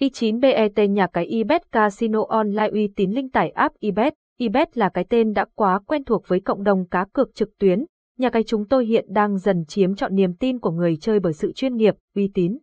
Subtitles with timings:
[0.00, 4.14] i9bet nhà cái ibet casino online uy tín linh tải app ibet.
[4.38, 7.84] ibet là cái tên đã quá quen thuộc với cộng đồng cá cược trực tuyến.
[8.18, 11.32] Nhà cái chúng tôi hiện đang dần chiếm trọn niềm tin của người chơi bởi
[11.32, 12.58] sự chuyên nghiệp, uy tín.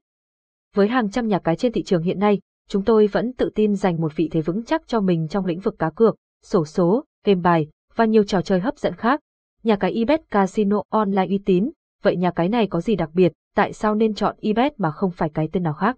[0.76, 2.40] Với hàng trăm nhà cái trên thị trường hiện nay,
[2.70, 5.60] chúng tôi vẫn tự tin giành một vị thế vững chắc cho mình trong lĩnh
[5.60, 9.20] vực cá cược, sổ số, game bài và nhiều trò chơi hấp dẫn khác.
[9.64, 11.72] Nhà cái ibet casino online uy tín,
[12.04, 15.12] vậy nhà cái này có gì đặc biệt, tại sao nên chọn ibet mà không
[15.12, 15.98] phải cái tên nào khác?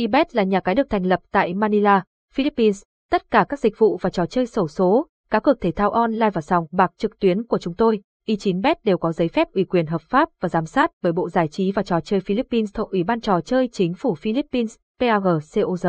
[0.00, 2.82] Ibet là nhà cái được thành lập tại Manila, Philippines.
[3.10, 6.30] Tất cả các dịch vụ và trò chơi sổ số, cá cược thể thao online
[6.30, 9.64] và sòng bạc trực tuyến của chúng tôi, e i9bet đều có giấy phép ủy
[9.64, 12.90] quyền hợp pháp và giám sát bởi Bộ Giải trí và Trò chơi Philippines thuộc
[12.90, 15.86] Ủy ban Trò chơi Chính phủ Philippines, PAGCOR.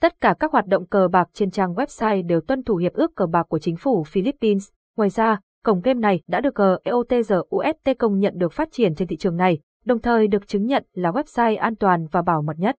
[0.00, 3.14] Tất cả các hoạt động cờ bạc trên trang website đều tuân thủ hiệp ước
[3.16, 4.68] cờ bạc của chính phủ Philippines.
[4.96, 9.16] Ngoài ra, cổng game này đã được GEOTGUST công nhận được phát triển trên thị
[9.16, 12.76] trường này, đồng thời được chứng nhận là website an toàn và bảo mật nhất.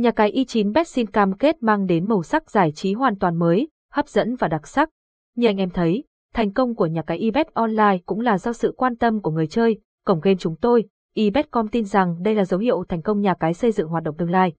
[0.00, 3.38] Nhà cái i9 Bet xin cam kết mang đến màu sắc giải trí hoàn toàn
[3.38, 4.90] mới, hấp dẫn và đặc sắc.
[5.36, 8.74] Như anh em thấy, thành công của nhà cái iBet Online cũng là do sự
[8.76, 10.84] quan tâm của người chơi, cổng game chúng tôi,
[11.14, 14.16] eBetcom tin rằng đây là dấu hiệu thành công nhà cái xây dựng hoạt động
[14.18, 14.52] tương lai.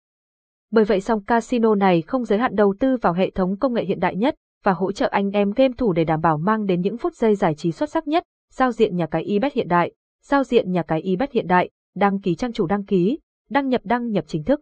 [0.71, 3.85] Bởi vậy song casino này không giới hạn đầu tư vào hệ thống công nghệ
[3.85, 6.81] hiện đại nhất và hỗ trợ anh em game thủ để đảm bảo mang đến
[6.81, 9.91] những phút giây giải trí xuất sắc nhất, giao diện nhà cái eBet hiện đại,
[10.23, 13.81] giao diện nhà cái eBet hiện đại, đăng ký trang chủ đăng ký, đăng nhập
[13.83, 14.61] đăng nhập chính thức.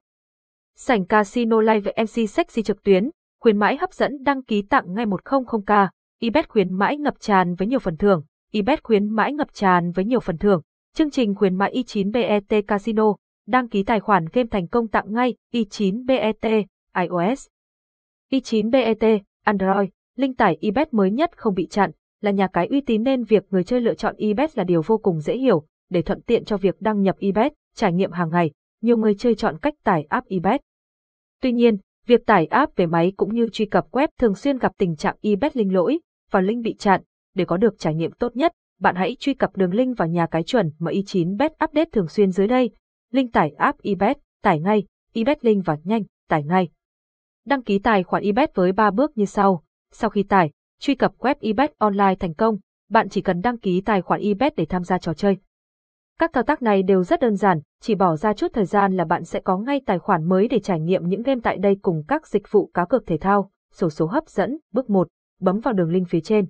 [0.76, 3.10] Sảnh Casino Live MC Sexy trực tuyến,
[3.42, 5.88] khuyến mãi hấp dẫn đăng ký tặng ngay 100k,
[6.20, 10.06] eBet khuyến mãi ngập tràn với nhiều phần thưởng, eBet khuyến mãi ngập tràn với
[10.06, 10.62] nhiều phần thưởng,
[10.94, 13.16] chương trình khuyến mãi i9bet Casino,
[13.48, 16.66] đăng ký tài khoản game thành công tặng ngay i9bet
[16.98, 17.48] iOS.
[18.32, 23.04] i9bet Android, linh tải eBet mới nhất không bị chặn, là nhà cái uy tín
[23.04, 26.22] nên việc người chơi lựa chọn eBet là điều vô cùng dễ hiểu, để thuận
[26.22, 28.52] tiện cho việc đăng nhập eBet, trải nghiệm hàng ngày,
[28.82, 30.62] nhiều người chơi chọn cách tải app eBet.
[31.42, 34.72] Tuy nhiên, việc tải app về máy cũng như truy cập web thường xuyên gặp
[34.78, 36.00] tình trạng eBet linh lỗi
[36.32, 37.02] và link bị chặn.
[37.36, 40.28] Để có được trải nghiệm tốt nhất, bạn hãy truy cập đường link vào nhà
[40.32, 42.70] cái chuẩn mà i9bet update thường xuyên dưới đây.
[43.12, 44.84] Link tải app eBet, tải ngay,
[45.14, 46.70] eBet link và nhanh, tải ngay.
[47.46, 49.64] Đăng ký tài khoản eBet với 3 bước như sau.
[49.92, 52.58] Sau khi tải, truy cập web eBet online thành công,
[52.90, 55.38] bạn chỉ cần đăng ký tài khoản eBet để tham gia trò chơi.
[56.20, 59.06] Các thao tác này đều rất đơn giản, chỉ bỏ ra chút thời gian là
[59.06, 62.04] bạn sẽ có ngay tài khoản mới để trải nghiệm những game tại đây cùng
[62.08, 64.58] các dịch vụ cá cược thể thao, sổ số hấp dẫn.
[64.74, 65.08] Bước 1,
[65.42, 66.46] bấm vào đường link phía trên.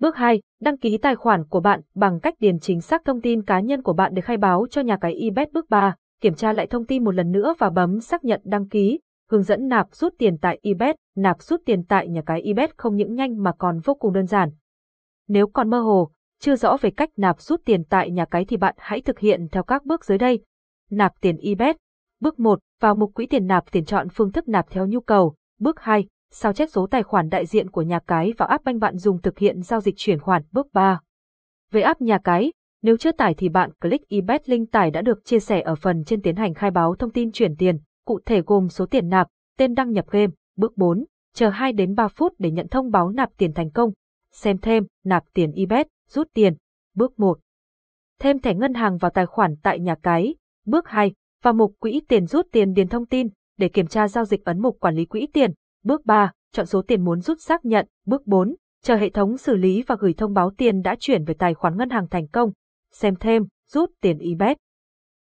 [0.00, 3.42] Bước 2, đăng ký tài khoản của bạn bằng cách điền chính xác thông tin
[3.42, 5.52] cá nhân của bạn để khai báo cho nhà cái eBet.
[5.52, 8.68] Bước 3, kiểm tra lại thông tin một lần nữa và bấm xác nhận đăng
[8.68, 12.78] ký, hướng dẫn nạp rút tiền tại eBet, nạp rút tiền tại nhà cái eBet
[12.78, 14.50] không những nhanh mà còn vô cùng đơn giản.
[15.28, 16.10] Nếu còn mơ hồ,
[16.40, 19.48] chưa rõ về cách nạp rút tiền tại nhà cái thì bạn hãy thực hiện
[19.52, 20.44] theo các bước dưới đây.
[20.90, 21.76] Nạp tiền eBet.
[22.20, 25.34] Bước 1, vào mục quỹ tiền nạp tiền chọn phương thức nạp theo nhu cầu.
[25.60, 28.78] Bước 2, sao chép số tài khoản đại diện của nhà cái vào app banh
[28.78, 30.42] bạn dùng thực hiện giao dịch chuyển khoản.
[30.52, 31.00] Bước 3.
[31.70, 35.24] Về app nhà cái, nếu chưa tải thì bạn click eBet link tải đã được
[35.24, 38.42] chia sẻ ở phần trên tiến hành khai báo thông tin chuyển tiền, cụ thể
[38.46, 40.32] gồm số tiền nạp, tên đăng nhập game.
[40.56, 41.04] Bước 4.
[41.34, 43.92] Chờ 2 đến 3 phút để nhận thông báo nạp tiền thành công.
[44.32, 46.54] Xem thêm, nạp tiền eBet rút tiền.
[46.94, 47.38] Bước 1.
[48.20, 50.34] Thêm thẻ ngân hàng vào tài khoản tại nhà cái.
[50.66, 51.12] Bước 2.
[51.42, 54.62] Vào mục quỹ tiền rút tiền điền thông tin, để kiểm tra giao dịch ấn
[54.62, 55.52] mục quản lý quỹ tiền.
[55.84, 56.32] Bước 3.
[56.52, 57.86] Chọn số tiền muốn rút xác nhận.
[58.06, 58.54] Bước 4.
[58.82, 61.76] Chờ hệ thống xử lý và gửi thông báo tiền đã chuyển về tài khoản
[61.76, 62.52] ngân hàng thành công.
[62.92, 64.56] Xem thêm, rút tiền eBet.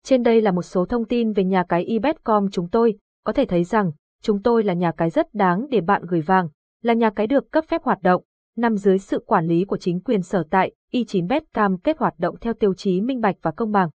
[0.04, 3.44] Trên đây là một số thông tin về nhà cái eBet.com chúng tôi, có thể
[3.44, 3.92] thấy rằng,
[4.22, 6.48] chúng tôi là nhà cái rất đáng để bạn gửi vàng,
[6.82, 8.22] là nhà cái được cấp phép hoạt động,
[8.56, 12.14] nằm dưới sự quản lý của chính quyền sở tại, e i9bet cam kết hoạt
[12.18, 13.88] động theo tiêu chí minh bạch và công bằng.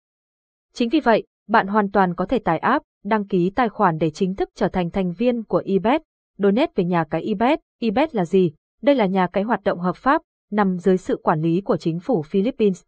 [0.74, 4.10] Chính vì vậy, bạn hoàn toàn có thể tải app, đăng ký tài khoản để
[4.10, 6.02] chính thức trở thành thành viên của eBet,
[6.38, 7.60] donate về nhà cái eBet.
[7.80, 8.52] eBet là gì?
[8.82, 12.00] Đây là nhà cái hoạt động hợp pháp, nằm dưới sự quản lý của chính
[12.00, 12.84] phủ Philippines.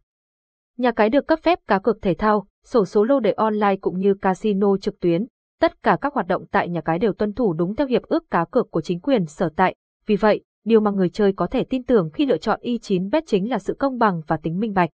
[0.76, 3.98] Nhà cái được cấp phép cá cược thể thao, sổ số lô đề online cũng
[3.98, 5.26] như casino trực tuyến.
[5.60, 8.30] Tất cả các hoạt động tại nhà cái đều tuân thủ đúng theo hiệp ước
[8.30, 9.74] cá cược của chính quyền sở tại.
[10.06, 13.22] Vì vậy, điều mà người chơi có thể tin tưởng khi lựa chọn e i9bet
[13.26, 14.90] chính là sự công bằng và tính minh bạch.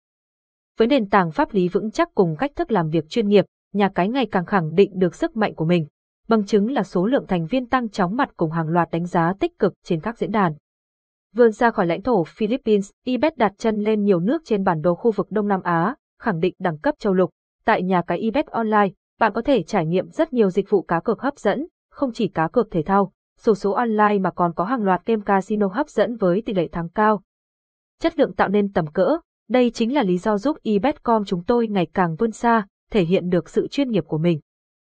[0.78, 3.88] Với nền tảng pháp lý vững chắc cùng cách thức làm việc chuyên nghiệp, nhà
[3.94, 5.86] cái ngày càng khẳng định được sức mạnh của mình,
[6.28, 9.34] bằng chứng là số lượng thành viên tăng chóng mặt cùng hàng loạt đánh giá
[9.40, 10.54] tích cực trên các diễn đàn.
[11.34, 14.94] Vươn ra khỏi lãnh thổ Philippines, eBet đặt chân lên nhiều nước trên bản đồ
[14.94, 17.30] khu vực Đông Nam Á, khẳng định đẳng cấp châu lục.
[17.64, 21.00] Tại nhà cái eBet Online, bạn có thể trải nghiệm rất nhiều dịch vụ cá
[21.00, 24.64] cược hấp dẫn, không chỉ cá cược thể thao, sổ số online mà còn có
[24.64, 27.22] hàng loạt game casino hấp dẫn với tỷ lệ thắng cao.
[28.00, 29.16] Chất lượng tạo nên tầm cỡ,
[29.48, 33.30] đây chính là lý do giúp iBetcom chúng tôi ngày càng vươn xa, thể hiện
[33.30, 34.40] được sự chuyên nghiệp của mình.